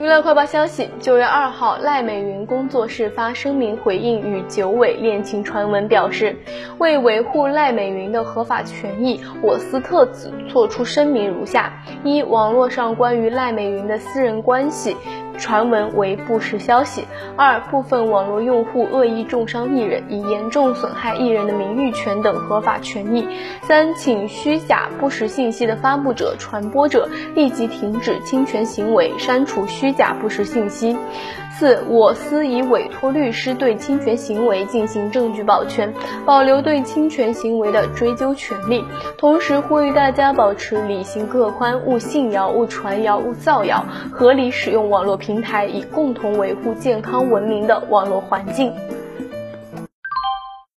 [0.00, 6.36] 娱乐快报消息：九月二号，赖美云工作室发声明回应与九尾恋情传闻，表示
[6.78, 11.72] 为维护赖美云的合法权益，我司特此作出声明如下：
[12.02, 14.96] 一、网络上关于赖美云的私人关系。
[15.38, 17.04] 传闻为不实消息。
[17.36, 23.28] 二、部分网络用户恶意重伤艺人，以严重损害艺人的名誉权等合法权益。
[23.62, 30.96] 三、请虚假不实信息的发布者、传播者立即停止侵权行为，删除虚假不实信息。
[31.58, 35.92] 四、我司已委托律师对侵权行为进行证据保全，
[36.26, 38.84] 保留对侵权行为的追究权利。
[39.16, 45.14] 同时呼吁大家保持理性各宽，勿信谣、勿传谣、勿造谣，合理使用网络。
[45.24, 48.72] 平台以共同维护健康文明的网络环境。